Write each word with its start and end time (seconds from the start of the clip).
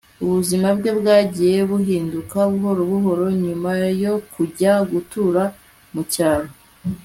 Ubuzima 0.25 0.67
bwe 0.77 0.91
bwagiye 0.99 1.57
buhinduka 1.69 2.37
buhoro 2.51 2.81
buhoro 2.91 3.25
nyuma 3.43 3.71
yo 4.03 4.13
kujya 4.33 4.73
gutura 4.91 5.43
mu 5.95 6.03
cyaro 6.15 6.51